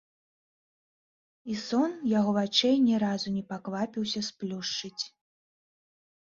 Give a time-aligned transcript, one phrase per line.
[1.55, 1.89] І сон
[2.19, 5.03] яго вачэй ні разу не паквапіўся сплюшчыць.